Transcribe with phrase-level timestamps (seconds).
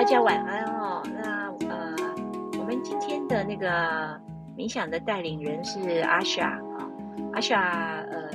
[0.00, 1.02] 大家晚安哦。
[1.14, 1.94] 那呃，
[2.58, 4.18] 我们今天的那个
[4.56, 6.90] 冥想的带领人是阿莎啊，
[7.34, 8.30] 阿莎呃，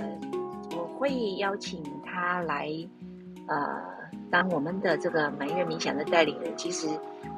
[0.78, 2.70] 我会邀请他来
[3.48, 3.82] 呃
[4.30, 6.88] 当我们的这个满月冥想的带领人，其实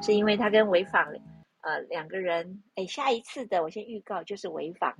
[0.02, 1.02] 是因为他跟潍坊
[1.62, 4.90] 呃两个人，哎，下一次的我先预告就是潍坊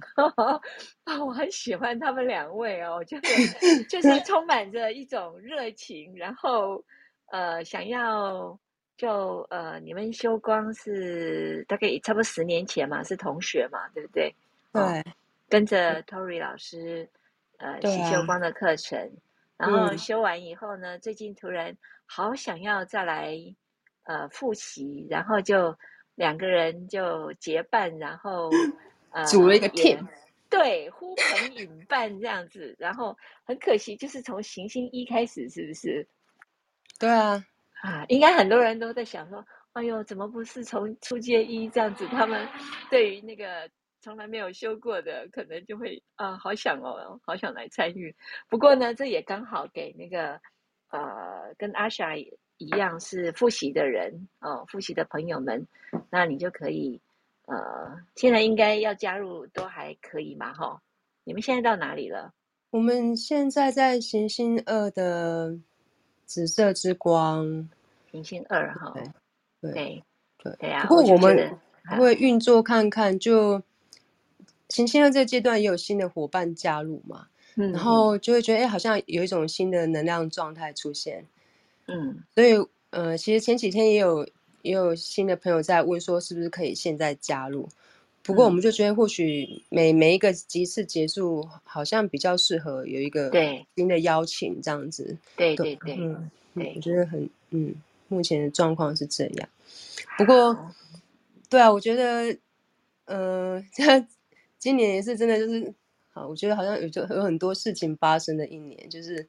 [1.04, 6.82] 啊，我很喜欢他们两位哦，就是 就是充满着一种热情，然后
[7.30, 8.58] 呃想要。
[8.98, 14.34] 就呃，你们修光是大概差不多十年前嘛，是同学嘛，对不对？
[14.72, 15.04] 对，
[15.48, 17.08] 跟着 Tory 老师
[17.58, 19.10] 呃洗修光的课程，
[19.56, 21.76] 然后修完以后呢，最近突然
[22.06, 23.38] 好想要再来
[24.02, 25.78] 呃复习，然后就
[26.16, 28.50] 两个人就结伴，然后
[29.12, 30.04] 呃 组了一个 team，
[30.50, 36.04] 对，呼朋引伴这样子，然后很可惜，就是从行星一开始，是不是？
[36.98, 37.44] 对啊。
[37.82, 42.06] 啊，应该很多人都在想说，哎呦，怎么不是从初阶一这样子？
[42.08, 42.46] 他们
[42.90, 43.70] 对于那个
[44.00, 48.14] 从来没有修过的，可能就会啊，好想哦，好想来参与。
[48.48, 50.40] 不过呢，这也刚好给那个
[50.90, 55.66] 呃，跟阿霞一样是复习的人哦，复习的朋友们，
[56.10, 57.00] 那你就可以
[57.46, 60.82] 呃，现在应该要加入都还可以嘛，哈。
[61.24, 62.32] 你们现在到哪里了？
[62.70, 65.60] 我们现在在行星二的。
[66.28, 67.66] 紫色之光，
[68.12, 68.92] 行星二号，
[69.62, 70.04] 对对
[70.36, 70.84] 对对啊！
[70.86, 71.58] 不过我们
[71.96, 73.62] 会运作看看，就
[74.68, 81.24] 行星二这个阶段也有新的伙伴加入嘛，嗯，然后就会觉得哎，好像有一种新的能量状态出现，
[81.86, 82.52] 嗯，所以
[82.90, 84.28] 呃，其实前几天也有
[84.60, 87.66] 也有新的朋友在问说，是不是可以现在加入？
[88.28, 95.16] 不过我们就觉得，或许每每一个集次结束，好像比较适合有一个对新的邀请这样子。
[95.34, 96.30] 对对对，嗯，
[96.76, 97.74] 我觉得很嗯，
[98.08, 99.48] 目前的状况是这样。
[100.18, 100.74] 不过，
[101.48, 102.36] 对啊，我觉得，
[103.06, 104.06] 呃， 这
[104.58, 105.72] 今年也是真的，就是
[106.12, 109.26] 好，我觉得好像有就有很多事情发生的一年，就是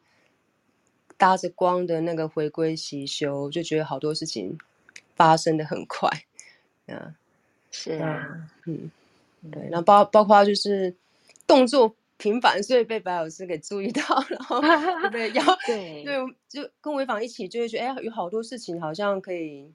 [1.15, 4.57] 搭着光的那个回归习修，就觉得好多事情
[5.15, 6.09] 发生的很快，
[6.87, 7.15] 啊。
[7.71, 8.27] 是啊，
[8.65, 8.89] 嗯，
[9.51, 10.93] 对，然后包包括就是
[11.45, 14.59] 动作频繁，所以被白老师给注意到， 然后
[15.11, 16.15] 对要对对，
[16.49, 19.71] 就跟潍坊一起就会觉得，哎，有好多事情好像可以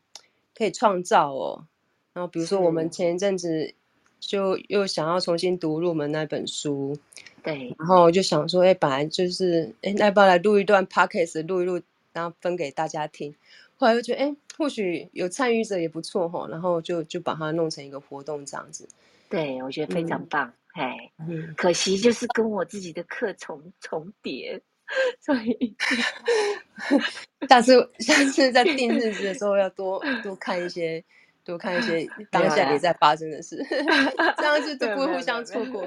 [0.56, 1.66] 可以创造哦。
[2.12, 3.72] 然后比如说我们前一阵子
[4.20, 6.96] 就又想要重新读入门那本书，
[7.42, 11.80] 对，然后就想说，哎，本来就是哎，那要不要来录一段 podcast，录一录，
[12.12, 13.34] 然后分给大家听。
[13.76, 14.34] 后来又觉得，哎。
[14.56, 18.88] 或许有参与者也不错哈，然后就就把它弄成一个活动这样子。
[19.28, 20.52] 对，我觉得非常棒。
[20.74, 24.60] 哎，嗯 可惜就是跟我自己的课重重叠，
[25.20, 25.74] 所以
[27.48, 31.02] 下次下次在定日子的时候要多多看一些，
[31.44, 33.64] 多看一些当下也在发生的事，
[34.36, 35.84] 这样子就不会互相错过。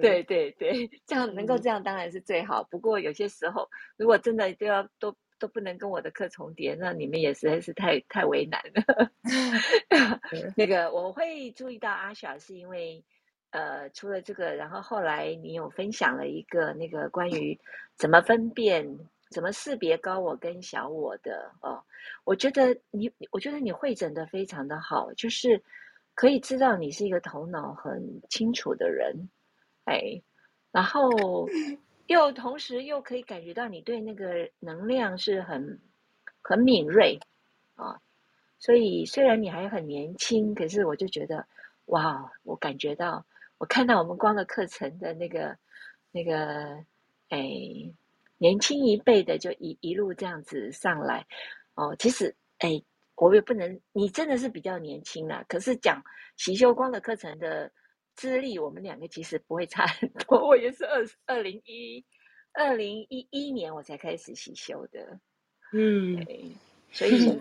[0.00, 2.62] 对对对，这样能够这样当然是最好。
[2.70, 5.14] 不过有些时候，如果真的都要都。
[5.38, 9.10] 都不能跟我的课重叠，那你们也实在是太太为难了。
[10.56, 13.04] 那个我会注意到阿小，是因为
[13.50, 17.58] 呃，除了这个，然后后来你有分享了一个那个关于
[17.96, 18.98] 怎么分辨、
[19.30, 21.82] 怎么识别高我跟小我的哦。
[22.24, 25.62] 我觉得你，我觉得你会诊的非常的好，就是
[26.14, 29.28] 可以知道你是一个头脑很清楚的人，
[29.84, 30.22] 哎，
[30.72, 31.46] 然后。
[32.06, 35.80] 又同时又可以感觉到你对那个能量是很
[36.42, 37.18] 很敏锐
[37.74, 38.00] 啊，
[38.58, 41.46] 所以虽然你还很年轻，可是我就觉得
[41.86, 43.24] 哇，我感觉到
[43.58, 45.56] 我看到我们光的课程的那个
[46.12, 46.76] 那个
[47.28, 47.48] 哎
[48.38, 51.26] 年轻一辈的就一一路这样子上来
[51.74, 52.82] 哦，其实哎
[53.16, 56.02] 我也不能，你真的是比较年轻啦，可是讲
[56.36, 57.70] 习修光的课程的。
[58.16, 60.48] 资历，我们两个其实不会差很多。
[60.48, 62.04] 我也是二二零一
[62.52, 65.20] 二零一一年我才开始习修的，
[65.72, 66.24] 嗯，
[66.90, 67.38] 所以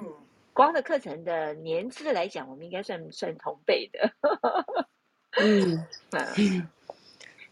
[0.51, 4.13] 光的课程的年资来讲，我们应该算算同辈的。
[5.31, 5.87] 嗯，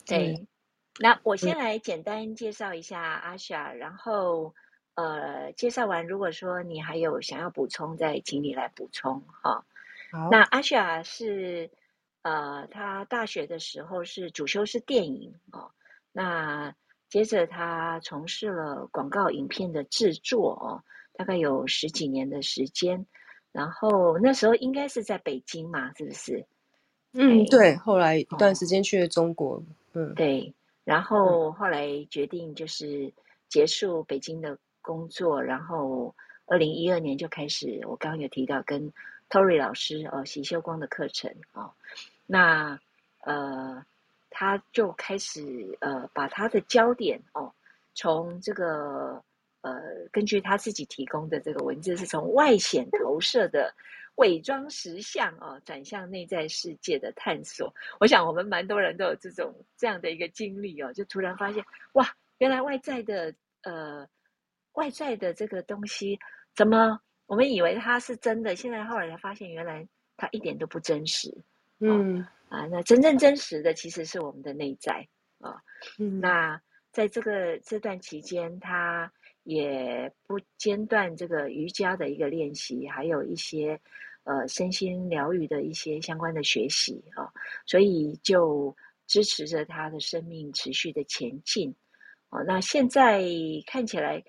[0.05, 0.45] 对。
[0.99, 4.53] 那我先来简单介绍一下阿夏，然后
[4.95, 9.65] 呃，介绍完，如果说你还有想要补充，再请你来补充哈。
[10.11, 11.71] 好，那阿夏是。
[12.23, 15.71] 呃，他大学的时候是主修是电影哦，
[16.11, 16.73] 那
[17.09, 20.83] 接着他从事了广告影片的制作哦，
[21.13, 23.05] 大概有十几年的时间，
[23.51, 26.45] 然后那时候应该是在北京嘛，是不是？
[27.11, 28.55] 嗯，对，后来一段。
[28.55, 29.61] 时间去了中国，
[29.93, 30.53] 嗯，对，
[30.83, 33.13] 然后后来决定就是
[33.49, 36.15] 结束北京的工作，然后
[36.47, 38.91] 二零一二年就开始，我刚刚有提到跟
[39.29, 41.71] Tory 老师哦，洗修光的课程哦，
[42.33, 42.79] 那
[43.19, 43.85] 呃，
[44.31, 47.53] 他就开始呃，把他的焦点哦，
[47.93, 49.23] 从这个
[49.61, 49.71] 呃，
[50.11, 53.73] 根据他自己提供的这个文字，是从外显投射的
[54.15, 57.73] 伪装实相哦，转向内在世界的探索。
[57.99, 61.63] 我想我们蛮多人都有这种这样的一个经历哦，就突然发现
[61.93, 62.09] 哇，
[62.39, 63.33] 原来外在的
[63.63, 64.07] 呃。
[64.75, 66.17] 外在的这个东西，
[66.55, 68.55] 怎么我们以为它是真的？
[68.55, 69.87] 现在后来才发现，原来
[70.17, 71.29] 它一点都不真实。
[71.91, 75.07] 嗯啊，那真正真实的其实是我们的内在
[75.39, 75.61] 啊。
[75.99, 79.11] 嗯，那在这个这段期间，他
[79.43, 83.79] 也不间断这个瑜伽的一个练习，还有一些
[84.23, 87.31] 呃身心疗愈的一些相关的学习啊，
[87.65, 88.75] 所以就
[89.07, 91.75] 支持着他的生命持续的前进。
[92.29, 93.23] 哦，那现在
[93.65, 94.23] 看起来。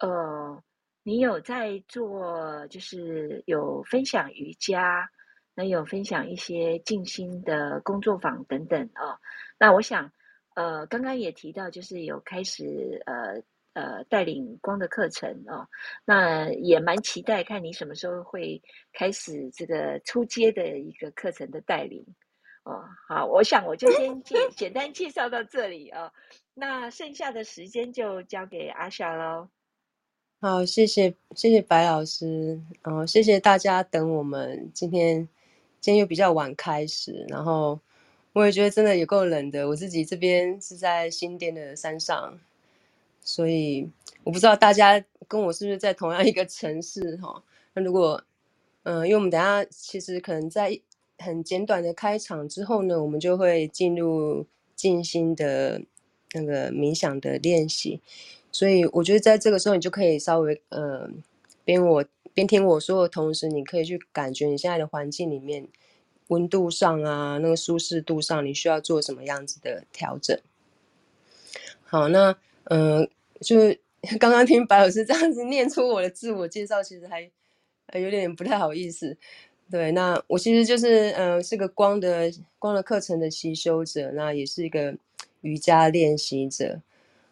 [0.00, 0.62] 呃，
[1.02, 5.10] 你有在做，就是有分享瑜伽，
[5.58, 9.18] 那有分享一些静心的工作坊等等哦。
[9.58, 10.12] 那我想，
[10.54, 15.66] 呃，刚刚也提到，就是有开始呃呃带领光的课程哦。
[16.04, 18.62] 那也蛮期待看你什么时候会
[18.92, 22.06] 开始这个出街的一个课程的带领
[22.62, 22.84] 哦。
[23.08, 26.12] 好，我想我就先简 简单介绍到这里哦。
[26.54, 29.48] 那剩下的时间就交给阿霞喽。
[30.40, 35.28] 好，谢谢谢谢白老师，哦，谢谢大家等我们今天，
[35.80, 37.78] 今天又比较晚开始，然后
[38.32, 42.38] 我也觉得真的也够冷的，我自己这边是在新店的山上，
[43.22, 43.88] 所以
[44.24, 47.42] 我不知道大家跟我是不是在同样一个城市哈。
[47.74, 48.22] 那如果，
[48.82, 50.78] 嗯，因为我们等下其实可能在
[51.18, 55.80] 很简短的开场之后呢，我们就会进入静心的
[56.32, 58.00] 那个冥想的练习。
[58.50, 61.08] 所以我觉得在这个时候，你就可以稍微呃，
[61.64, 62.04] 边我
[62.38, 65.66] 边听我说的同时，你可以去感觉你现在的环境里面
[66.28, 70.38] 温度上啊，那个舒适度上，你需要做什么样子的调整。
[71.82, 72.36] 好，那
[72.66, 73.56] 嗯，就
[74.20, 77.28] 刚刚听白老师这样子念出我的自我介绍，其实还
[77.98, 79.16] 有点不太好意思。
[79.68, 84.94] 对，那我其实就是呃，是个光的光的课程的习修者，那也是一个
[85.40, 86.80] 瑜伽练习者。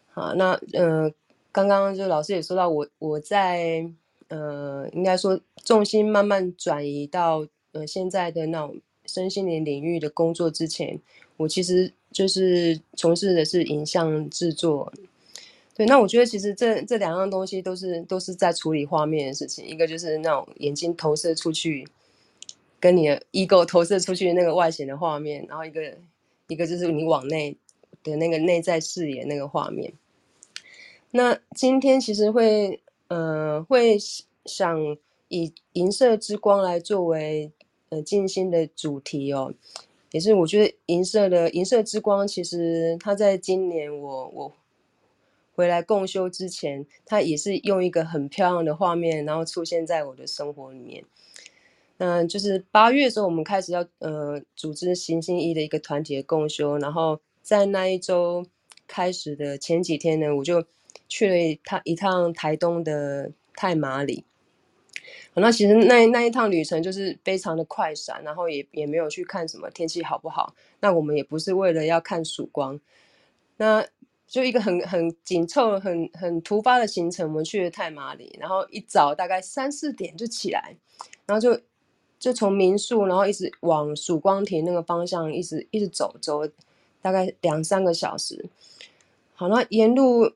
[0.09, 1.09] 好，那呃，
[1.53, 3.89] 刚刚就老师也说到，我我在
[4.29, 10.99] 呃，应该说重心慢慢转移到呃现在的那种身心灵领域的工作之前，
[11.37, 14.91] 我其实就是从事的是影像制作。
[15.75, 21.87] 对，那我觉得其实这这两样东西都是都是在处理画面的事情，一个就是那种眼睛投射出去，
[22.79, 25.95] 跟你的 ego 投射出去那个外显的画面，然后一个
[26.47, 27.55] 一个就是你往内
[28.03, 29.93] 的那个内在视野那个画面。
[31.11, 33.97] 那今天其实会，呃，会
[34.45, 34.97] 想
[35.29, 37.51] 以银色之光来作为
[37.89, 39.53] 呃静心的主题哦，
[40.11, 44.53] 也是我觉得银色的银色之光，其实它在今年我我
[45.55, 51.03] 回来共修之前，它也是用一个很漂亮的画面，然后出现在我的生活里面。
[51.99, 58.45] 嗯，就是八月的时候，我们开始要呃组织行星一的一个团体的共修，然后在那一周
[58.85, 60.65] 开始的前几天呢，我就。
[61.07, 64.25] 去了一趟一趟台东的太麻里，
[65.33, 70.53] 那其实那那一趟旅程就是非常的快闪，然后也也没有去看什么天气好不好。
[70.79, 72.79] 那我们也不是为了要看曙光，
[73.57, 73.85] 那
[74.27, 77.29] 就一个很很紧凑、很很突发的行程。
[77.29, 80.75] 我们去了太麻里，然后一早大概三四点就起来，
[81.25, 81.61] 然后就
[82.19, 86.41] 就从民宿，然后一直往曙光亭那个方向一直一直走，走
[87.01, 88.45] 大概两三个小时。
[89.35, 90.33] 好，那沿路。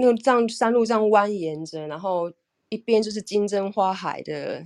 [0.00, 2.32] 那个这样山路这样蜿蜒着，然后
[2.68, 4.62] 一边就是金针花海的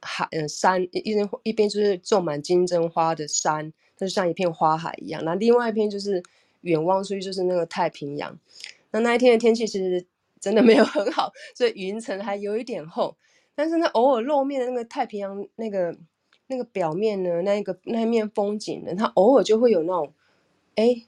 [0.00, 5.24] 海，嗯，山一边一边就是种满金针花的山，它就像一片花海一样。
[5.24, 6.20] 那另外一边就是
[6.62, 8.36] 远望出去就是那个太平洋。
[8.90, 10.04] 那那一天的天气其实
[10.40, 13.16] 真的没有很好，所以云层还有一点厚。
[13.54, 15.96] 但是呢，偶尔露面的那个太平洋那个
[16.48, 20.12] 那个表面呢，那个那一面风景呢，它偶尔就会有那种，
[20.74, 21.06] 哎，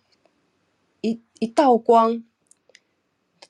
[1.00, 2.25] 一一道光。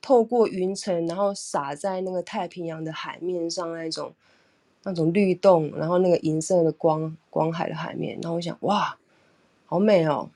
[0.05, 4.13] 透过云层，然后洒在那个太平洋的海面上，那种
[4.83, 8.99] 那种律动，然后那个银色的光光海的海面，然后我想，哇，
[9.65, 10.29] 好美哦！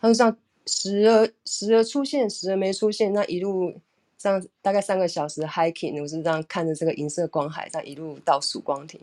[0.00, 0.34] 它就这样
[0.64, 3.74] 时而时而出现，时而没出现，那一路
[4.16, 8.98] 这样大概三个小时的 hiking，我是这样看着这个银色光海，这样一路到曙光亭。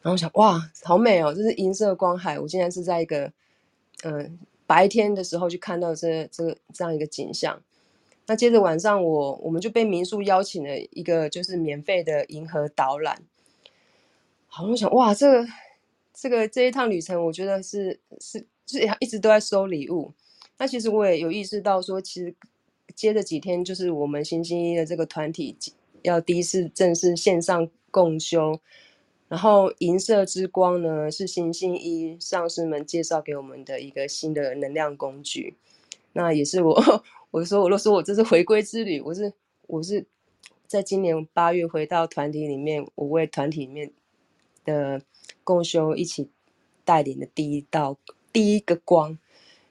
[0.00, 1.34] 然后想，哇，好美哦！
[1.34, 3.32] 这是银色光海，我竟然是在一个
[4.04, 7.60] 嗯白天的时候去看到这这个这样一个景象。
[8.26, 13.22] 那接着晚上我我们就被民宿邀请了一个就是免费的银河导览。
[14.46, 15.48] 好，我想哇，这个
[16.12, 20.12] 这个这一趟旅程，我觉得是是是一直都在收礼物。
[20.56, 22.34] 那其实我也有意识到说，其实
[22.94, 25.56] 接着几天就是我们星星一的这个团体
[26.02, 28.60] 要第一次正式线上共修。
[29.26, 35.56] 然后银色之光呢，是星星一上师们介绍给我们的一个新的能量工具。
[36.14, 39.30] 那也是我， 我说我都说我这是回归之旅，我是
[39.66, 40.06] 我是
[40.66, 43.92] 在今年八月回到团体里面，我为团体里面
[44.64, 45.02] 的
[45.44, 46.30] 共修一起
[46.84, 47.98] 带领的第一道
[48.32, 49.18] 第一个光。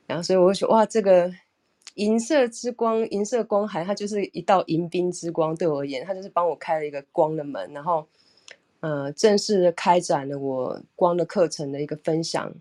[0.06, 1.34] 然后所以我就说哇，这个
[1.96, 8.08] 银色之光，银色光海，它就是一道迎宾之光，对我而言，它就是帮我开了一个光的门，然后。
[8.86, 12.54] 呃，正式的开展了我光的课程的一个分享，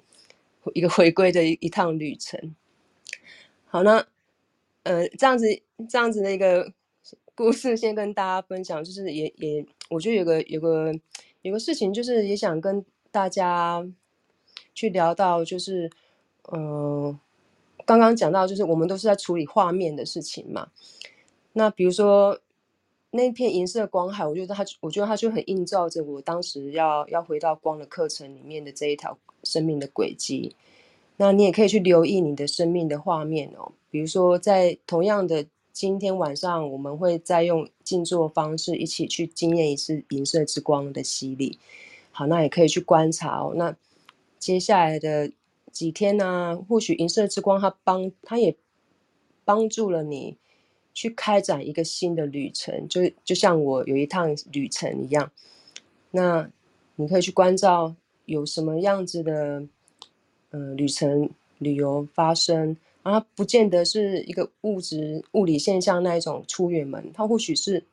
[0.72, 2.54] 一个回归的一一趟旅程。
[3.72, 4.06] 好，那
[4.82, 5.46] 呃，这样子
[5.88, 6.70] 这样子的一个
[7.34, 10.92] 故事，先跟大家分享，就是也也，我觉得有个有个
[11.40, 13.82] 有个事情，就是也想跟大家
[14.74, 15.90] 去聊到，就是
[16.42, 17.18] 呃，
[17.86, 20.68] 刚刚讲到，就是我们都是在处理画面的事情嘛。
[21.54, 22.38] 那比如说。
[23.14, 30.56] 那片银色光海，我觉得它，我觉得它就很映照着我当时要要回到光的课程里面的这一条生命的轨迹。
[31.22, 41.60] 那你也可以去留意你的生命的画面哦，比如说在同样的今天晚上，我们会再用静坐方式一起去经验一次银色之光的洗礼。
[42.10, 43.52] 好，那也可以去观察哦。
[43.54, 43.76] 那
[44.40, 45.30] 接下来的
[45.70, 48.56] 几天呢，或许银色之光它帮它也
[49.44, 50.36] 帮助了你。
[50.94, 55.30] 去开展一个新的旅程，就就像我有一趟旅程一样。
[56.10, 56.50] 那
[56.96, 57.94] 你可以去关照
[58.26, 59.64] 有什么样子的，
[60.52, 61.28] 呃，旅程
[61.58, 67.84] 旅游发生，然后不见得是一个物质物理现象那一种出远门，它或许是，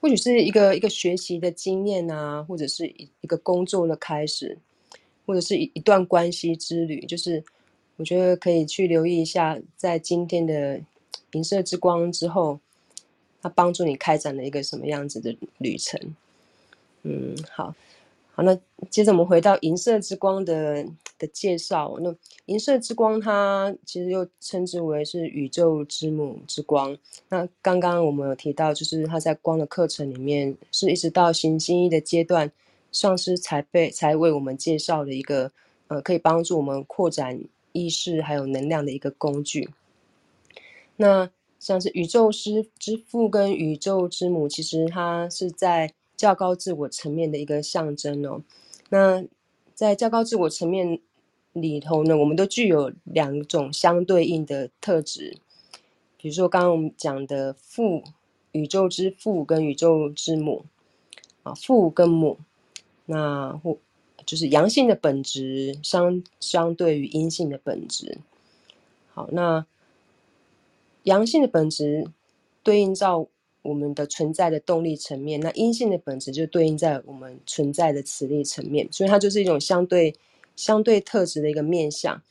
[0.00, 4.58] 或许是一个一个学习的经验啊，或者是一一个工作的开始，
[5.24, 7.42] 或者是一一段关系之旅，就是
[7.96, 10.80] 我觉得可以去留意一下，在今天的。
[11.32, 12.60] 银色之光之后，
[13.42, 16.00] 它帮助你开展了一个什么样子的旅程？
[17.02, 17.74] 嗯，好，
[18.36, 18.58] 好，那
[18.90, 20.84] 接着我们回到银色之光的
[21.20, 21.96] 的介绍。
[22.00, 22.12] 那
[22.46, 26.96] 银色之光，它其实又称之为是宇宙之母之光。
[27.28, 32.50] 那刚刚我们有提到，就是它在光的课程里面，是一直到行星一的阶段，
[32.90, 35.52] 上师才被才为我们介绍的一个
[35.86, 39.70] 呃，可以帮助我们扩展意识还有能量的一个工具。
[40.96, 48.42] 那像是宇宙师之父跟宇宙之母，其实它是在较高自我层面的一个象征哦。
[48.90, 49.24] 那
[49.74, 51.00] 在较高自我层面
[51.52, 55.36] 里头呢，我们都具有两种相对应的特质，
[56.16, 58.02] 比如说刚刚我们讲的父，
[58.52, 60.64] 宇宙之父跟宇宙之母
[61.42, 62.38] 啊，父跟母，
[63.06, 63.78] 那或
[64.26, 68.18] 就是阳性的本质相相对于阴性的本质。
[69.12, 69.66] 好，那。
[71.04, 72.06] 阳性的本质
[72.62, 73.26] 对应到
[73.64, 80.14] 我们的存在的动力层面，那阴性的本质就对应在我们存在的磁力层面，所以它就是一种相对
[80.54, 82.22] 相对特质的一个面相。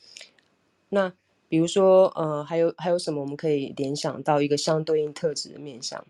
[0.90, 1.12] 那
[1.48, 6.06] 比如说，呃，还有还有什么我们可以联想到一个相对应特质的面相？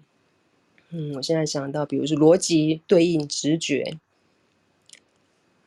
[0.91, 3.97] 嗯，我现在想到，比如说逻辑对应直觉，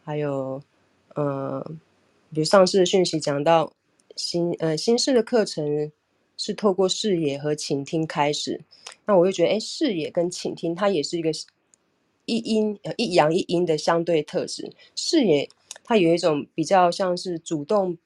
[0.03, 0.61] 还有，
[1.15, 1.65] 呃，
[2.31, 3.73] 比如上次的讯息讲到
[4.15, 5.91] 新呃新式的课程。
[6.37, 8.61] 是透过视野和倾听开始，
[9.05, 11.31] 那我就觉得，哎，视野跟倾听，它也是一个
[12.25, 14.71] 一阴一阳一阴的相对特质。
[14.95, 15.49] 视野
[15.83, 17.97] 它有一种比较像是主动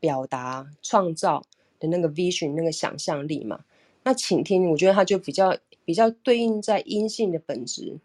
[0.00, 1.44] 表达、创造
[1.78, 3.64] 的那个 vision 那个想象力嘛。
[4.02, 7.96] 那倾听，我觉得它就比较比较对应在阴性的本质，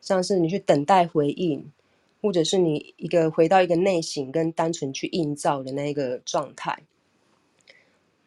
[0.00, 1.70] 像是你去等待回应，
[2.22, 6.84] 或者是你一个回到一个内省跟单纯去映照的那个状态。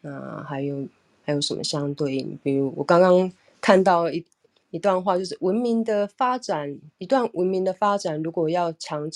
[0.02, 0.86] 那还有。
[1.30, 2.36] 还有什么相对应？
[2.42, 4.26] 比如我刚刚看到一
[4.72, 9.08] 一段话，就是文明的发展，一段文明的发展，如果要强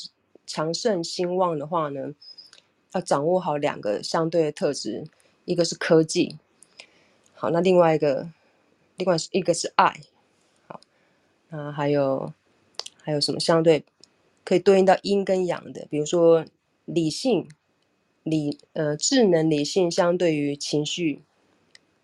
[0.47, 2.15] 强盛兴旺的话呢，
[2.93, 5.03] 要掌握好两个相对的特质，
[5.45, 6.39] 一个是科技，
[7.33, 8.31] 好，那另外一个，
[8.97, 9.99] 另外是一个是爱，
[10.69, 10.79] 好，
[11.49, 12.33] 那还有
[13.03, 13.85] 还有什么相对
[14.45, 15.85] 可以对应到阴跟阳的？
[15.91, 16.45] 比如说
[16.85, 17.49] 理性
[18.23, 21.23] 理呃智能理性相对于情绪。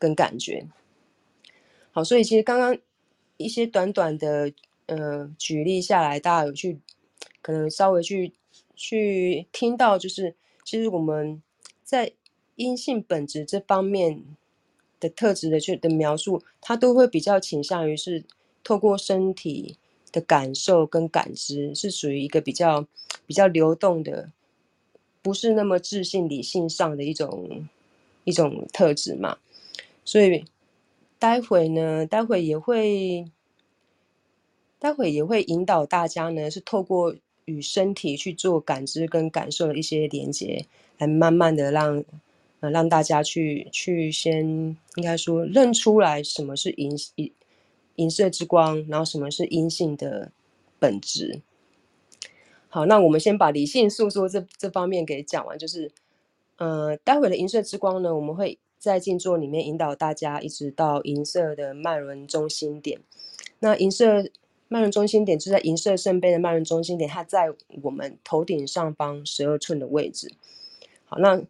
[0.00, 0.66] 跟感觉，
[1.92, 2.76] 好，所以其实刚刚
[3.37, 4.50] 一些短短的
[4.87, 6.80] 呃举例下来，大家有去
[7.42, 8.33] 可能稍微去
[8.75, 11.42] 去听到，就是其实我们
[11.85, 12.12] 在
[12.57, 14.25] 阴性本质这方面
[14.99, 18.25] 的特质的去的描述，它都会比较倾向于是
[18.64, 19.76] 透过身体
[20.11, 22.87] 的感受跟感知，是属于一个比较
[23.26, 24.33] 比较流动的，
[25.21, 27.69] 不是那么自信理性上的一种
[28.25, 29.37] 一种特质嘛。
[30.04, 30.45] 所以
[31.19, 33.25] 待会呢，待会也会，
[34.78, 37.14] 待会也会引导大家呢，是透过
[37.45, 40.66] 与身体去做感知跟感受的一些连接，
[40.99, 42.04] 来慢慢的让。
[42.62, 44.47] 呃，让大家去去先
[44.97, 47.33] 应该说认出来什么是银银
[47.95, 50.30] 银色之光，然后什么是阴性的
[50.78, 51.40] 本质。
[52.69, 55.90] 好，那我们先把理性诉说这这方面给讲完，就是
[56.59, 62.99] 呃，待会的银色之光呢，我们会在静坐里面引导大家一直到银色的脉轮中心点。
[63.60, 64.28] 那银色
[64.66, 70.32] 脉轮中心点就在银色圣杯的脉轮中心点，它在我们头顶上方十二寸的位置。
[71.04, 71.44] 好，那。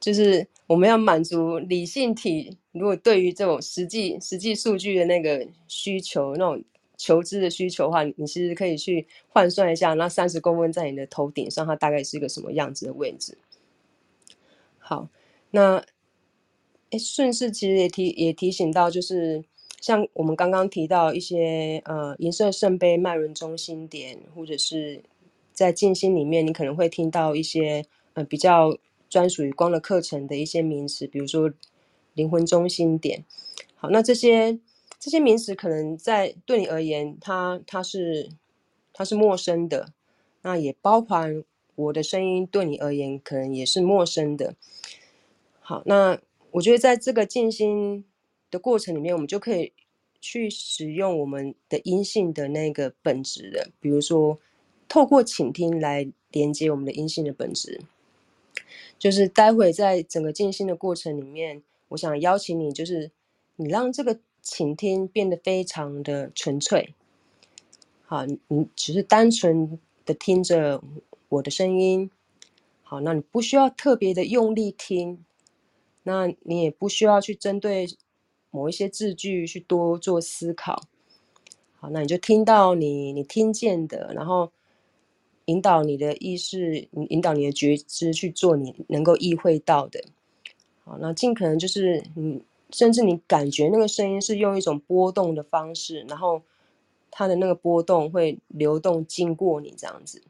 [0.00, 6.62] 就是我们要满足理性体，如果对于这种实际实际数据的那个需求，那种
[6.96, 13.36] 求知的需求的话，你其实可以去换算一下，那三十公分在你的头顶上，它大概是一个什么样子的位置？
[14.78, 15.08] 好，
[15.50, 15.84] 那
[16.90, 19.44] 哎，顺势其实也提也提醒到，就是
[19.80, 25.02] 像我们刚刚提到一些呃银色圣杯脉轮中心点，或者是
[25.52, 28.78] 在静心里面，你可能会听到一些呃比较。
[29.10, 31.50] 专属于光的课程的一些名词，比如说
[32.12, 33.24] 灵魂中心点。
[33.74, 34.58] 好，那这些
[35.00, 38.28] 这些名词可能在对你而言，它它是
[38.92, 39.94] 它是陌生的。
[40.42, 41.42] 那也包含
[41.74, 44.54] 我的声音对你而言，可能也是陌生的。
[45.60, 46.20] 好，那
[46.52, 48.04] 我觉得在这个静心
[48.50, 49.72] 的过程里面，我们就可以
[50.20, 54.38] 去使用我们的阴性的那个本质的，比如说
[54.88, 57.80] 透过倾听来连接我们的阴性的本质。
[58.98, 63.12] 就是待会在整个静心的过程里面，我想邀请你，就是
[63.54, 66.94] 你让这个倾听变得非常的纯粹。
[68.02, 70.82] 好，你只是单纯的听着
[71.28, 72.10] 我的声音。
[72.82, 75.24] 好，那你不需要特别的用力听，
[76.08, 77.86] 那你也不需要去针对
[78.50, 80.82] 某一些字句去多做思考。
[81.76, 84.50] 好，那你就听到你你听见的，然后。
[85.48, 90.04] 引导你的意识，引导你的觉知去做你能够意会到的。
[90.84, 96.42] 好，那尽可能就是你，甚至你感觉那个声音是用一种波动的方式，然后
[97.10, 100.20] 它的那个波动会流动经过你这样子。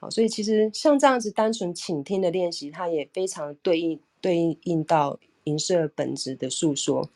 [0.00, 7.08] 好，所以其实像这样子单纯倾听的练习，它也非常对应对应到银色本质的诉说。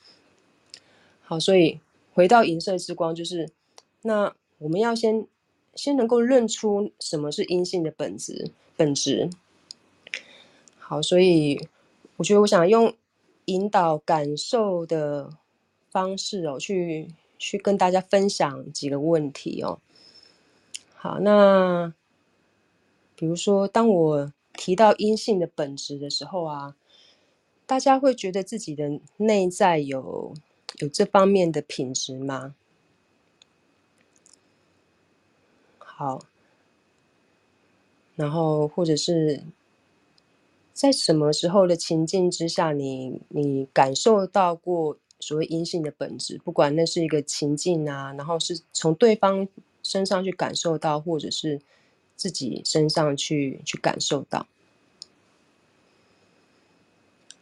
[1.22, 1.80] 好，所以
[2.12, 3.48] 回到银色之光，就是
[4.02, 5.26] 那我们要先。
[5.76, 9.28] 先能够认出什么是阴性的本质，本质。
[10.78, 11.66] 好，所以
[12.16, 12.94] 我觉得我想用
[13.46, 15.30] 引导感受的
[15.90, 17.08] 方式哦，去
[17.40, 19.80] 去跟大家分享几个问题哦。
[20.94, 21.92] 好，那
[23.16, 26.76] 比如说，当我提到阴性的本质的时候啊，
[27.66, 30.34] 大家会觉得自己的内在有
[30.78, 32.54] 有这方面的品质吗？
[35.78, 36.20] 好，
[38.16, 39.44] 然后或者是
[40.72, 46.36] 在什么时候的情境之下，你你感受到过所谓阴性的本质？
[46.44, 49.46] 不管那是一个情境啊，然后是从对方
[49.84, 51.60] 身上去感受到，或者是
[52.16, 54.46] 自己身上去去感受到。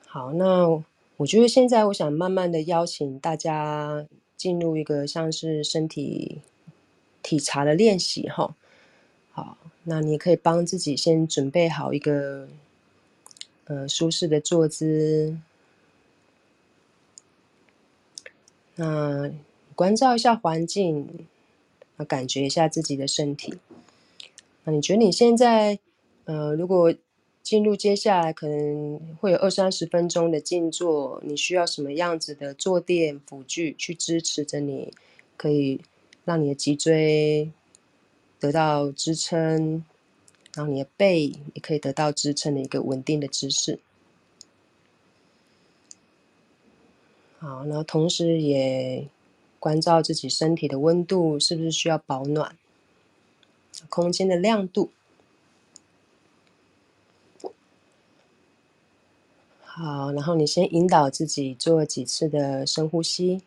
[0.07, 0.83] 好，那
[1.17, 4.07] 我觉得现在我想慢慢的邀请大家
[4.37, 6.41] 进入一个像是身体。
[7.25, 8.53] 体察的练习，哈，
[9.31, 12.49] 好，那你可以帮自己先准备好一个
[13.67, 15.39] 呃舒适的坐姿，
[18.75, 19.31] 那
[19.77, 21.29] 关照一下环境，
[21.97, 23.55] 那感觉一下自己的身体。
[24.65, 25.79] 那你觉得你现在
[26.25, 26.95] 呃，如果
[27.43, 34.93] 进入接下来可能会有二三十分钟的静坐，你需要什么样子的坐垫辅具去支持着你？
[35.37, 35.81] 可以。
[36.25, 37.51] 让你的脊椎
[38.39, 39.85] 得到支撑，
[40.55, 43.81] 然后你的背也可以得到支撑的一个稳定的姿势。
[47.41, 49.09] 好，然后同时也
[49.59, 52.57] 关照自己身体的温度是不是需要保暖，
[53.89, 54.91] 空间的亮度。
[59.65, 63.43] 好，然后你先引导自己做几次的深呼吸。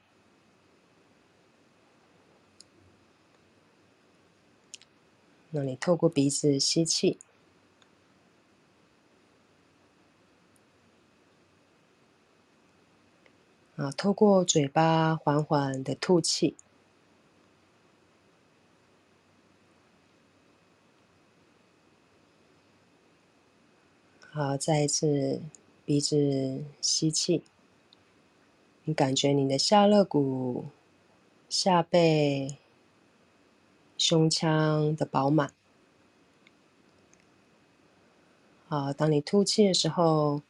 [5.52, 7.17] 那你透过鼻子吸气，
[13.78, 16.56] 啊，透过嘴巴缓缓的吐气。
[24.38, 25.41] 好，再一次
[25.86, 27.41] 鼻子吸气，
[28.84, 30.65] 你感觉你的下肋骨、
[31.48, 32.58] 下背、
[33.98, 35.54] 胸腔的饱满。
[38.67, 40.41] 好，当你吐气的时候，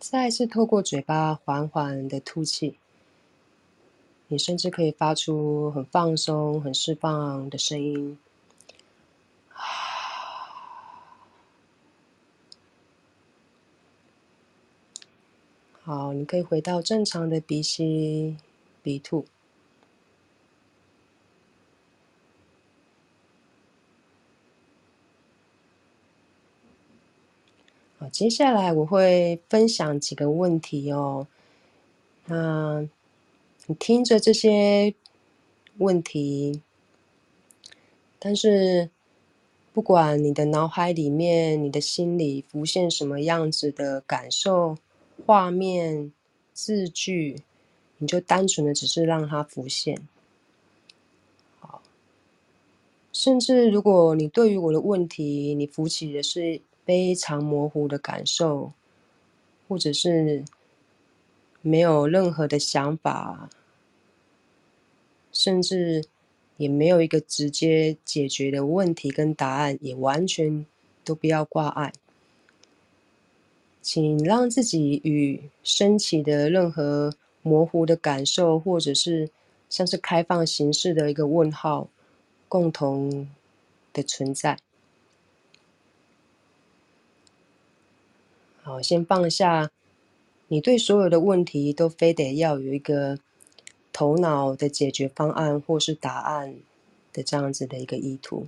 [0.00, 2.76] 再一次透过嘴巴缓缓的吐气，
[4.26, 8.18] 你甚至可以发出很放松、很释放的声音。
[15.90, 18.36] 好，你可以回到正常的鼻吸、
[18.80, 19.26] 鼻吐。
[27.98, 31.26] 好，接下来我会分享几个问题哦。
[32.26, 32.88] 那
[33.66, 34.94] 你听着这些
[35.78, 36.62] 问题，
[38.20, 38.90] 但是
[39.72, 44.78] 不管你的脑海里面、你的心里浮现什么样子的感受。
[45.30, 46.10] 画面、
[46.52, 47.36] 字句，
[47.98, 49.96] 你就单纯的只是让它浮现。
[51.60, 51.80] 好，
[53.12, 58.72] 甚至如果你对于我的问题，你浮起的是非常模糊的感受，
[59.68, 60.44] 或者是
[61.62, 63.48] 没有任何的想法，
[65.30, 66.06] 甚至
[66.56, 70.66] 也没有一个直接解决的问题跟答案，也完全
[71.04, 71.92] 都不要挂碍。
[73.82, 79.30] 请让自己与升起的任何模糊的感受，或者是
[79.68, 81.88] 像是开放形式的一个问号，
[82.48, 83.30] 共同
[83.92, 84.58] 的存在。
[88.62, 89.70] 好，先放下
[90.48, 93.18] 你对所有的问题都非得要有一个
[93.92, 96.56] 头脑的解决方案或是答案
[97.12, 98.46] 的这样子的一个意图。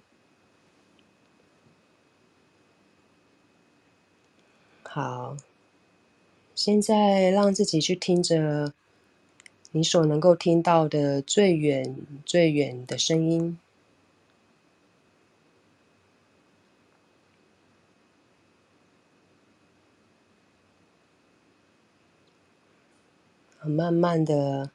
[4.94, 5.38] 好，
[6.54, 8.74] 现在让自己去听着
[9.70, 13.58] 你所能够听到的最远、最远的声音，
[23.62, 24.70] 慢慢的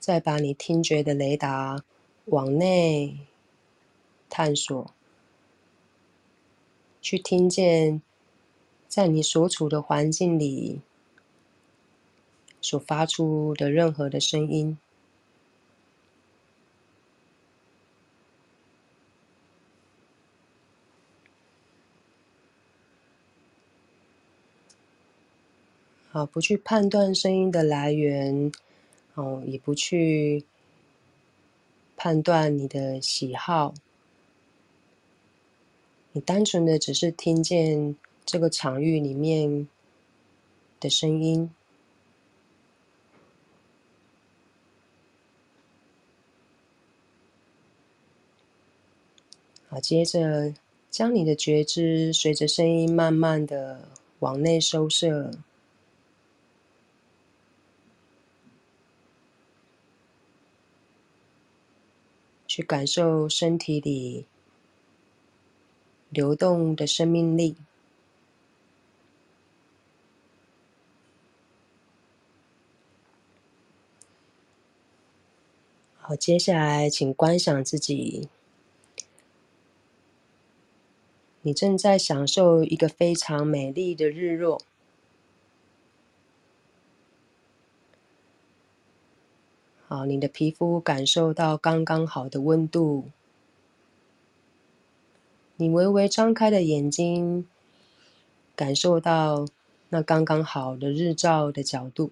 [0.00, 1.84] 再把你听觉的雷达
[2.24, 3.16] 往内
[4.28, 4.90] 探索，
[7.00, 8.02] 去听见。
[8.94, 10.80] 在你所处的环境里，
[12.60, 14.78] 所发出的任何的声音，
[26.12, 28.52] 好，不去判断声音的来源，
[29.14, 30.44] 哦，也不去
[31.96, 33.74] 判断你的喜好，
[36.12, 37.96] 你单纯的只是听见。
[38.26, 39.68] 这个场域里面
[40.80, 41.50] 的声音，
[49.68, 50.54] 好，接着
[50.90, 53.88] 将你的觉知随着声音慢慢的
[54.20, 55.30] 往内收摄，
[62.48, 64.26] 去感受身体里
[66.08, 67.56] 流动的生命力。
[76.06, 78.28] 好，接下来请观想自己，
[81.40, 84.60] 你正在享受一个非常美丽的日落。
[89.88, 93.04] 好，你的皮肤感受到刚刚好的温度，
[95.56, 97.48] 你微微张开的眼睛，
[98.54, 99.46] 感受到
[99.88, 102.10] 那刚刚好的日照的角度。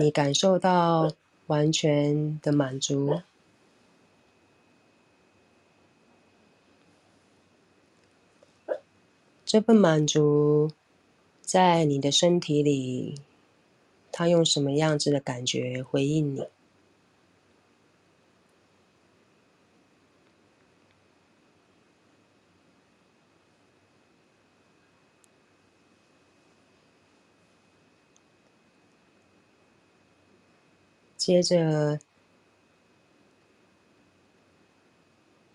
[0.00, 1.12] 你感受到
[1.48, 3.20] 完全的满足，
[9.44, 10.70] 这份满足
[11.42, 13.16] 在你的身体里，
[14.10, 16.44] 它用什么样子的感觉回应你？
[31.20, 32.00] 接着，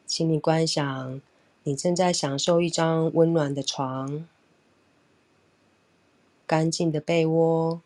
[0.06, 1.19] 请你观想
[1.63, 4.28] 你正在享受一张温暖的床，
[6.45, 7.82] 干净的被窝。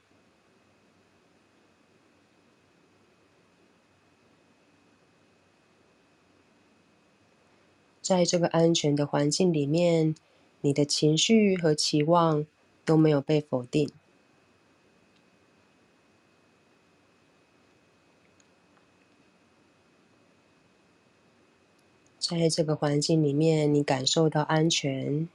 [8.01, 10.13] 在这个安全的环境里面，
[10.59, 12.45] 你的情绪和期望
[12.83, 13.89] 都没有被否定。
[22.29, 25.27] 在这个环境里面，你感受到安全。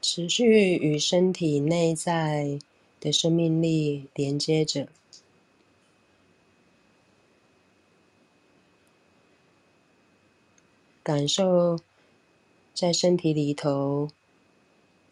[0.00, 2.60] 持续与身体内在
[3.00, 4.86] 的生命力连接着，
[11.02, 11.78] 感受
[12.74, 14.10] 在身体里头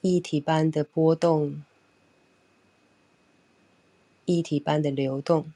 [0.01, 1.63] 一体般的波动，
[4.25, 5.53] 一体般的流动，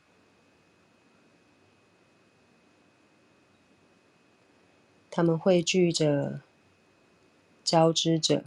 [5.10, 6.40] 它们汇聚着，
[7.64, 8.44] 交织着。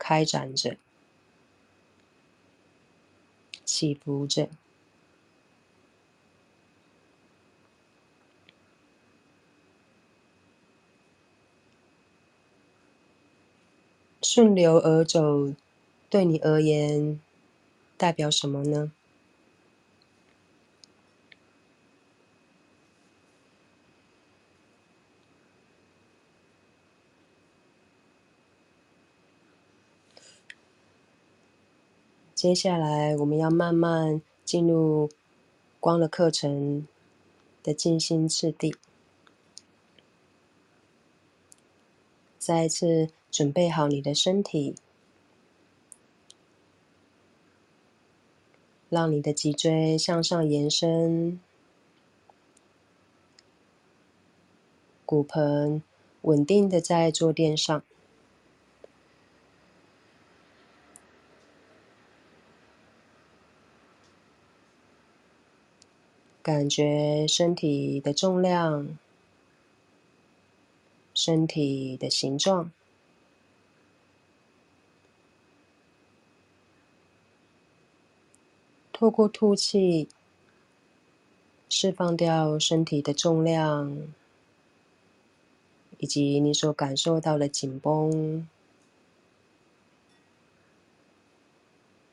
[0.00, 0.76] 开展着，
[3.64, 4.48] 起伏着，
[14.30, 15.54] 顺流而走，
[16.10, 17.18] 对你而言
[17.96, 18.92] 代表什么呢？
[32.34, 35.08] 接下来，我们要慢慢进入
[35.80, 36.86] 光的课程
[37.62, 38.76] 的静心次第。
[42.38, 44.74] 再一次准备好你的身体，
[48.88, 51.38] 让你的脊椎向上延伸，
[55.04, 55.82] 骨盆
[56.22, 57.82] 稳定的在坐垫上。
[66.40, 68.96] 感觉身体的重量，
[71.12, 72.72] 身体的形状，
[78.98, 80.08] 透过吐气，
[81.68, 84.08] 释放掉身体的重量，
[85.98, 88.48] 以及你所感受到的紧绷，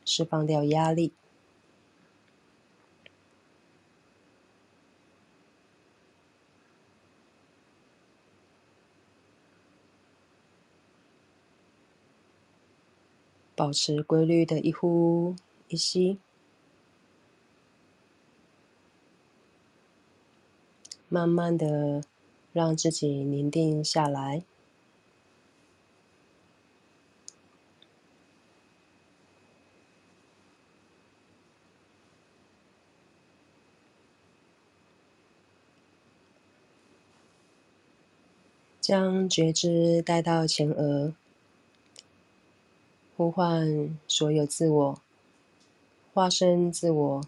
[0.06, 1.12] 释放掉压力。
[13.56, 15.36] 保持规律的一呼
[15.70, 16.20] 一吸，
[21.16, 22.04] 慢慢的
[22.52, 24.44] 让自己宁定下来，
[38.82, 41.14] 将觉知带到前额。
[43.16, 45.02] 呼唤所有自我、
[46.14, 47.22] 化身自我、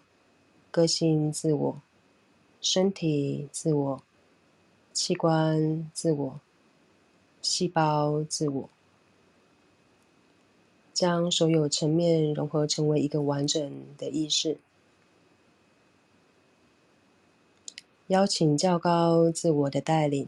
[0.70, 1.80] 个性自我、
[2.60, 4.02] 身体自我、
[4.92, 6.40] 器官自我、
[7.40, 8.68] 细胞自我，
[10.92, 14.58] 将所有层面融合成为一个完整的意识。
[18.08, 20.26] 邀请较高自我的带领，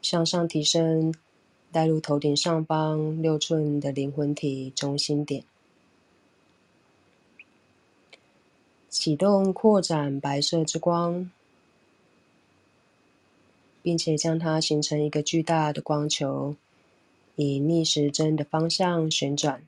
[0.00, 1.14] 向上提升。
[1.72, 5.42] 带入头顶上方六寸的灵魂体中心点，
[8.94, 11.28] 启动扩展白色之光，
[13.82, 16.54] 并且将它形成一个巨大的光球，
[17.34, 19.64] 以逆时针的方向旋转，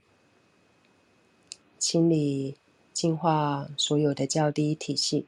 [1.76, 2.54] 清理、
[2.92, 5.26] 净化所有的较低体系。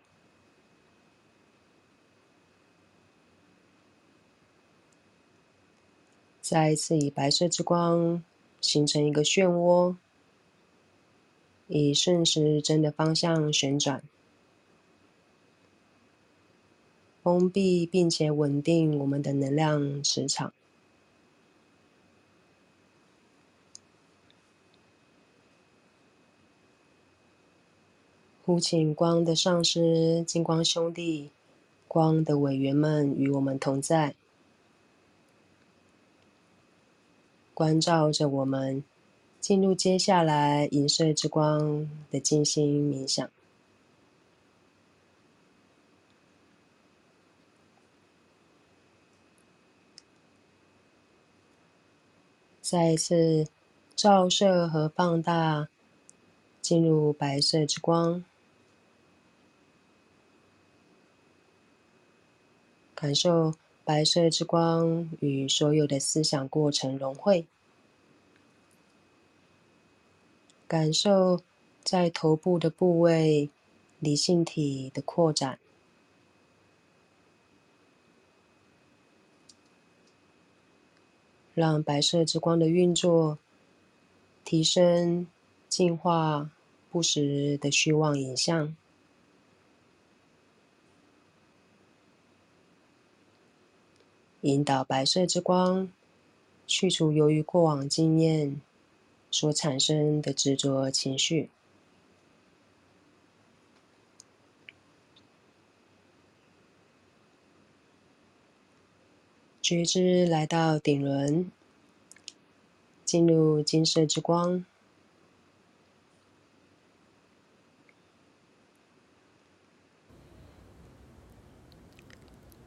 [6.41, 8.23] 再一次以白色之光
[8.61, 9.97] 形成一个漩涡，
[11.69, 14.03] 以顺时针的方向旋转，
[17.23, 20.53] 封闭并且稳定我们的能量磁场。
[28.45, 31.29] 呼请光的上师金光兄弟
[31.87, 34.15] 光的委员们与我们同在，
[37.53, 38.83] 关照着我们
[39.41, 43.31] 进入接下来银色之光的静心冥想。
[52.61, 53.47] 再一次
[53.97, 55.69] 照射和放大，
[56.61, 58.23] 进入白色之光，
[62.95, 63.55] 感受
[63.87, 67.47] 白色之光与所有的思想过程融汇，
[70.69, 71.41] 感受
[71.83, 73.49] 在头部的部位
[73.99, 75.59] 离性体的扩展。
[81.55, 83.39] 让白色之光的运作
[84.45, 85.27] 提升、
[85.69, 86.51] 净化
[86.89, 88.77] 不实的虚妄影像，
[94.43, 95.91] 引导白色之光
[96.67, 98.61] 去除由于过往经验
[99.31, 101.51] 所产生的执着情绪，
[109.63, 111.51] 觉知来到顶轮。
[113.05, 114.67] 进入金色之光，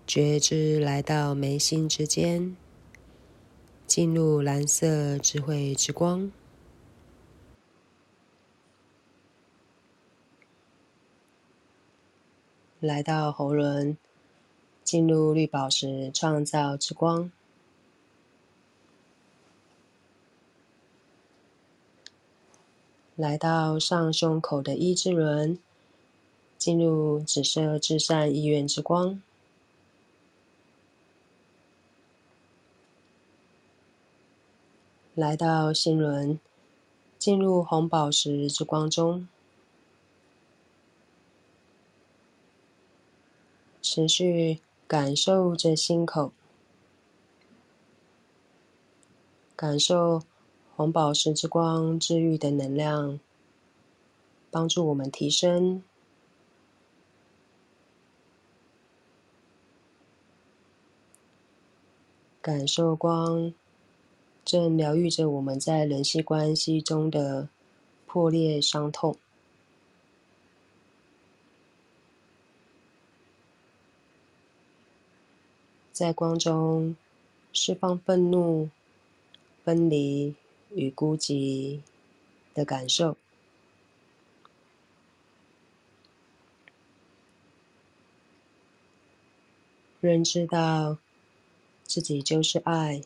[0.08, 2.58] 觉知来到眉心之间，
[3.86, 6.32] 进入蓝色智慧之光，
[12.82, 13.96] 来到喉轮，
[14.84, 17.32] 进入绿宝石创造之光。
[23.16, 25.60] 来到上胸口的一之轮，
[26.58, 29.22] 进入紫色至善意愿之光；
[35.14, 36.40] 来到心轮，
[37.20, 39.28] 进入红宝石之光中，
[43.82, 46.32] 持续感受着心口，
[49.56, 50.22] 感受。
[50.74, 53.20] 红宝石之光治愈的能量，
[54.50, 55.84] 帮助我们提升，
[62.42, 63.54] 感受光
[64.44, 67.50] 正疗愈着我们在人际关系中的
[68.08, 69.16] 破裂伤痛，
[76.02, 76.96] 在光中
[77.54, 78.70] 释放愤怒、
[79.64, 80.34] 分离。
[80.74, 81.82] 与孤寂
[82.54, 83.18] 的感受，
[90.00, 90.98] 认知到
[91.84, 93.02] 自己就是爱，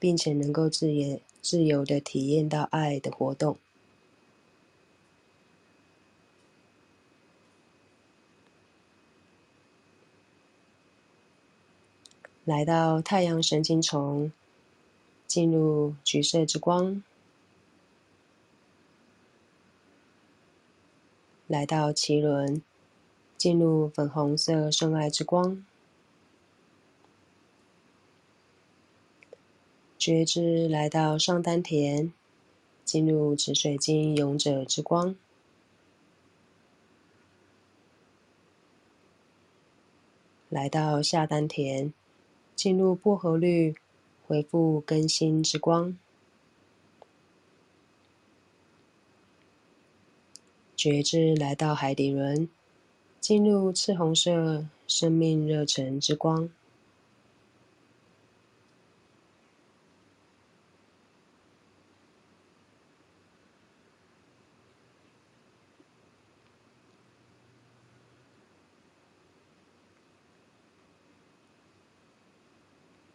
[0.00, 3.56] 并且能够自由、自由的体验到爱的活动，
[12.46, 14.32] 来到太阳神经丛。
[15.26, 17.02] 进入橘色之光，
[21.48, 22.62] 来到脐轮，
[23.36, 25.66] 进入粉红色圣爱之光，
[29.98, 32.12] 觉知来到上丹田，
[32.84, 35.16] 进入紫水晶勇者之光，
[40.48, 41.92] 来到下丹田，
[42.56, 43.76] 进入薄荷绿。
[44.28, 45.96] 回复更新之光，
[50.74, 52.48] 觉知来到海底轮，
[53.20, 56.50] 进入赤红色生命热忱之光，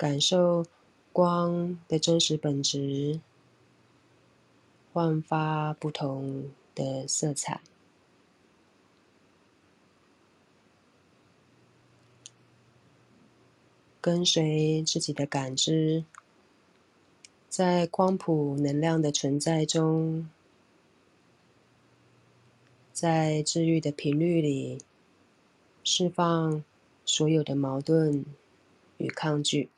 [0.01, 0.65] 感受。
[1.13, 3.19] 光的真实本质，
[4.93, 7.61] 焕发不同的色彩。
[13.99, 16.05] 跟随自己的感知，
[17.49, 20.29] 在光谱能量的存在中，
[22.93, 24.77] 在治愈的频率里，
[25.83, 26.63] 释放
[27.03, 28.25] 所有的矛盾
[28.97, 29.69] 与抗拒。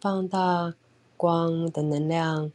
[0.00, 0.74] 放大
[1.16, 2.52] 光的能量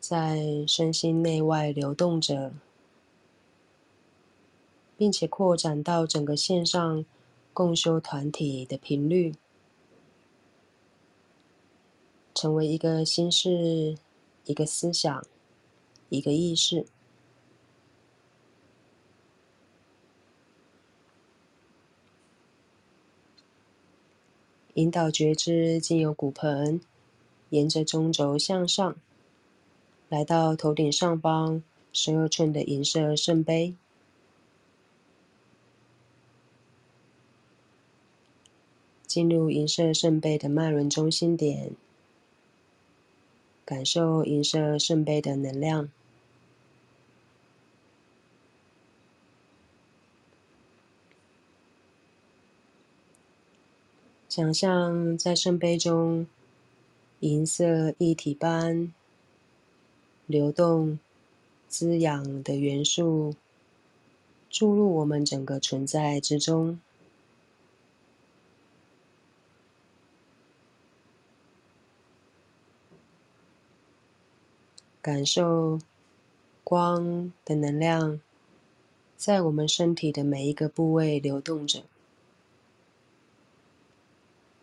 [0.00, 2.52] 在身心内外流动着，
[4.96, 7.04] 并且扩展到整个线上
[7.54, 9.32] 共修团体的频率，
[12.34, 13.96] 成为一个心事、
[14.44, 15.24] 一个思想、
[16.08, 16.86] 一个意识。
[24.78, 26.80] 引导觉知经由骨盆，
[27.50, 28.94] 沿着中轴向上，
[30.08, 33.74] 来到头顶上方十二寸的银色圣杯，
[39.04, 41.72] 进入银色圣杯的脉轮中心点，
[43.64, 45.90] 感受银色圣杯的能量。
[54.38, 56.24] 想象在圣杯中，
[57.18, 58.94] 银色一体般
[60.28, 61.00] 流动、
[61.66, 63.34] 滋养的元素
[64.48, 66.78] 注入我们整个存在之中，
[75.02, 75.80] 感受
[76.62, 78.20] 光的能量
[79.16, 81.82] 在我们身体的每一个部位流动着。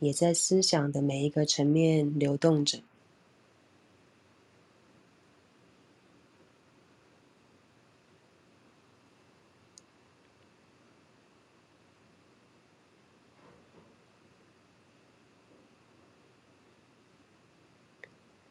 [0.05, 2.79] 也在思想的每一个层面流动着，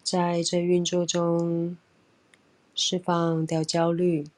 [0.02, 1.76] 在这运作中
[2.74, 4.33] 释放掉焦虑。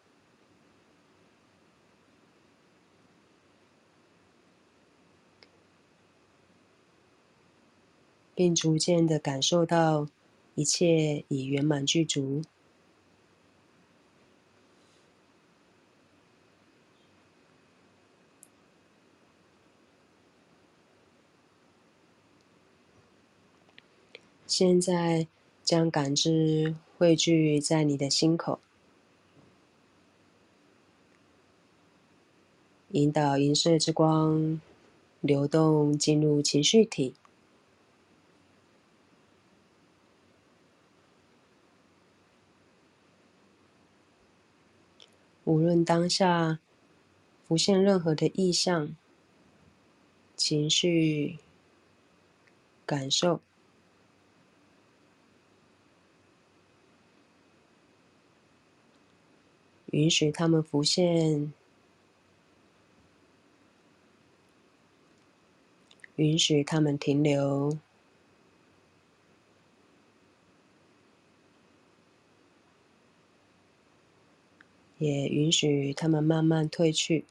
[8.37, 10.07] 并逐渐的感受到
[10.55, 12.43] 一切已圆满具足。
[24.47, 25.27] 现在
[25.65, 28.61] 将感知汇聚在你的心口，
[32.91, 34.61] 引导银色之光
[35.21, 37.15] 流动进入情绪体。
[45.47, 46.59] 无论当下
[47.47, 48.97] 浮现任何的意象、
[50.35, 51.39] 情绪、
[52.85, 53.41] 感受，
[59.93, 61.53] 允许他们浮现，
[66.17, 67.79] 允许他们停留。
[74.99, 77.25] 也允许他们慢慢退去。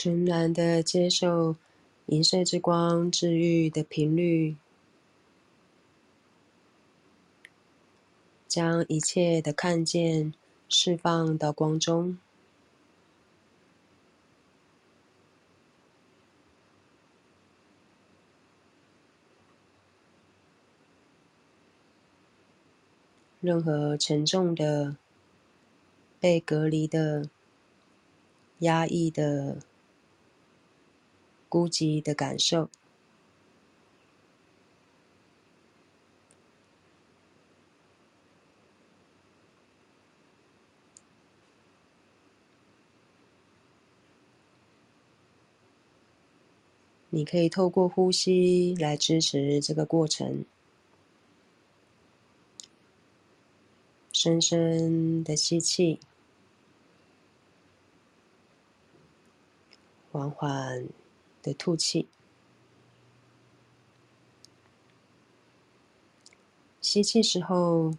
[0.00, 1.56] 纯然的接受
[2.06, 4.56] 银色之光治愈的频率。
[8.48, 10.32] 将一切的看见
[10.70, 12.18] 释放到光中，
[23.42, 24.96] 任何沉重的、
[26.18, 27.28] 被隔离的、
[28.60, 29.58] 压抑的、
[31.50, 32.70] 孤寂的感受。
[47.18, 50.44] 你可以透过呼吸来支持这个过程，
[54.12, 55.98] 深深的吸气，
[60.12, 60.86] 缓缓
[61.42, 62.06] 的吐气。
[66.80, 67.94] 吸气时候，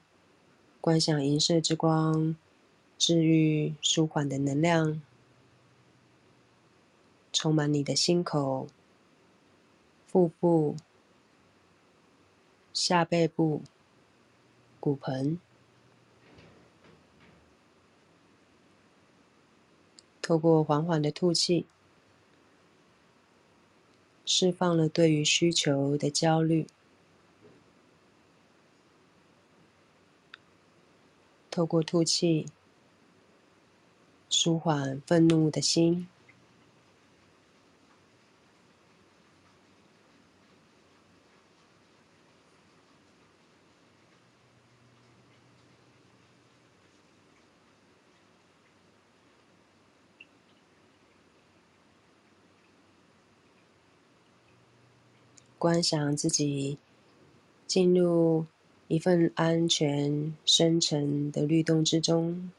[0.79, 2.37] 观想银色之光，
[2.97, 5.01] 治愈、舒缓的能量，
[7.33, 8.67] 充满你的心口。
[10.11, 10.75] 腹部、
[12.73, 13.61] 下背部、
[14.79, 15.39] 骨盆、
[20.19, 21.67] 透过缓缓的吐气，
[24.25, 26.65] 释放了对于需求的焦虑。
[31.51, 32.47] 透过吐气，
[34.27, 36.07] 舒缓愤怒的心。
[55.59, 56.77] 观想自己
[57.67, 58.45] 进入
[58.87, 62.49] 一份安全、深沉的律动之中。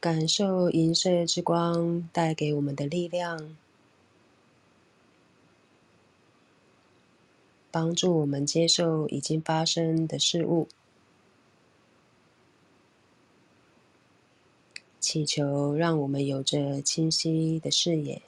[0.00, 3.54] 感受银色之光带给我们的力量，
[7.70, 10.68] 帮助我们接受已经发生的事物，
[14.98, 18.22] 祈求让我们有着清晰的视野。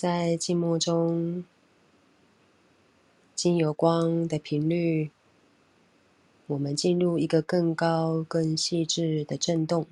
[0.00, 1.44] 在静默中，
[3.34, 5.10] 经由光的频率，
[6.46, 9.86] 我们进入一个更高、更细致的震动，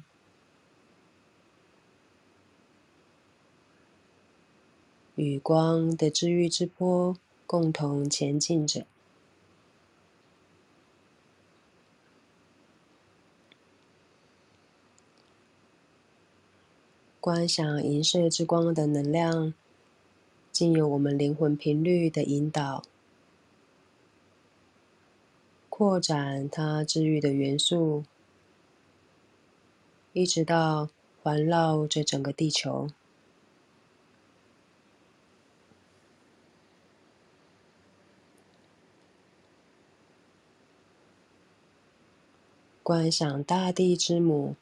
[5.17, 7.15] 与光的治愈之波
[7.47, 8.87] 共同前进着。
[17.21, 19.53] 观想银色之光的能量。
[20.59, 22.83] 经由我们灵魂频率的引导，
[25.69, 28.03] 扩展它治愈的元素，
[30.13, 30.89] 一直到
[31.23, 32.89] 环绕着整个地球。
[42.83, 44.57] 观想大地之母，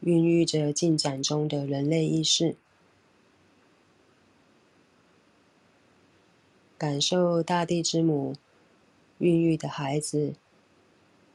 [0.00, 2.56] 孕育着进展中的人类意识。
[6.78, 8.34] 感受大地之母
[9.18, 10.34] 孕育的孩子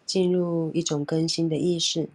[0.05, 2.07] 进入一种更新的意识，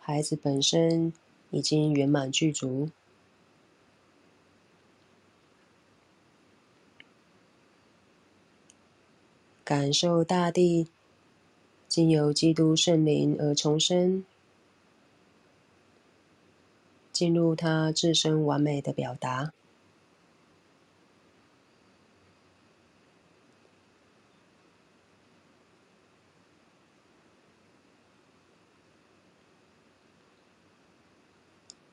[0.00, 1.12] 孩子本身
[1.50, 2.90] 已经圆满具足，
[9.62, 10.88] 感受大地
[11.86, 14.24] 经由基督圣灵而重生。
[17.18, 19.52] 进入他自身完美的表达，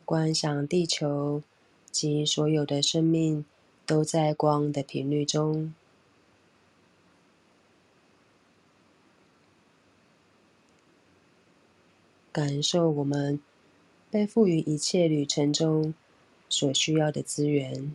[0.05, 1.41] 观想地球
[1.89, 3.43] 及所有的生命
[3.88, 5.73] 都在光的频率中，
[12.32, 13.39] 感受我们。
[14.16, 15.93] 被赋予一切旅程中
[16.47, 17.93] 所需要的资源，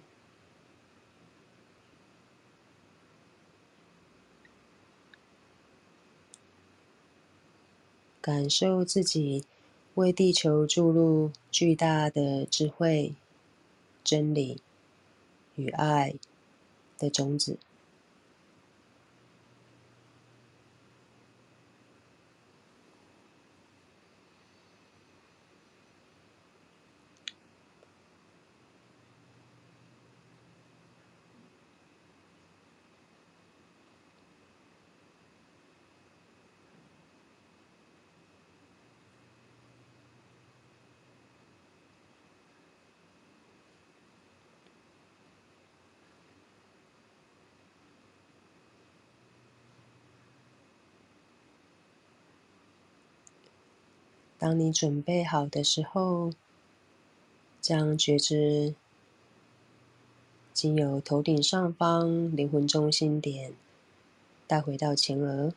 [8.21, 9.47] 感受自己
[9.95, 13.15] 为地球注入巨大的智慧、
[14.05, 14.61] 真理
[15.55, 16.17] 与爱
[16.99, 17.57] 的种子。
[54.41, 56.33] 当你准备好的时候，
[57.61, 58.75] 将觉知
[60.55, 63.53] 经由头顶上方灵魂中心点
[64.47, 65.53] 带回到前额，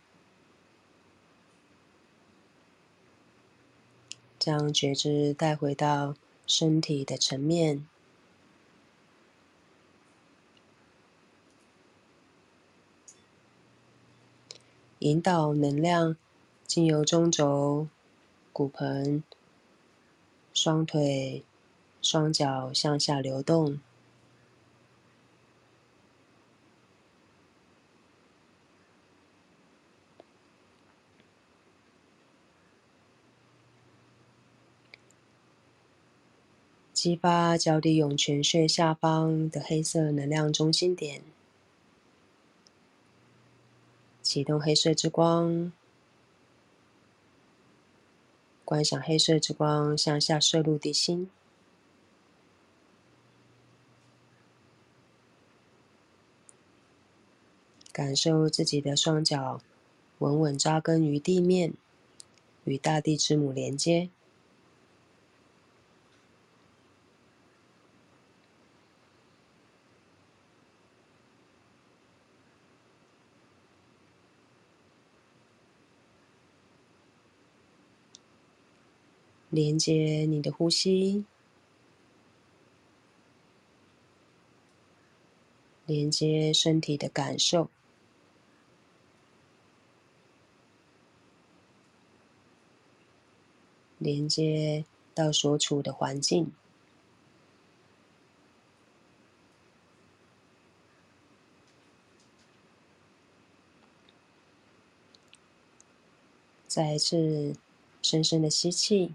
[4.37, 6.15] 将觉知带回到
[6.45, 7.87] 身体的层面。
[14.99, 16.17] 引导能量
[16.67, 17.87] 经由中轴、
[18.53, 19.23] 骨盆、
[20.53, 21.43] 双腿、
[22.03, 23.79] 双脚向下流动，
[36.93, 41.23] 激发脚底涌泉穴下方的黑色能量中心点。
[44.21, 45.73] 启动黑色之光，
[48.65, 51.29] 观赏黑色之光向下射入地心，
[57.91, 59.61] 感受自己的双脚
[60.19, 61.73] 稳稳扎根于地面，
[62.63, 64.09] 与大地之母连接。
[79.53, 81.25] 连接你的呼吸，
[85.85, 87.69] 连接身体的感受，
[93.99, 96.51] 连接到所处的环境，
[106.67, 107.55] 再一次
[108.01, 109.13] 深深的吸气。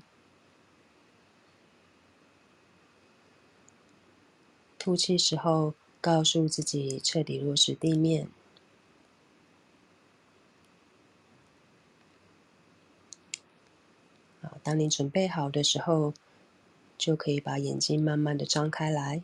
[4.79, 8.29] 吐气时候，告诉自己彻底落实地面。
[14.63, 16.13] 当你准备好的时候，
[16.99, 19.23] 就可以把眼睛慢慢的张开来。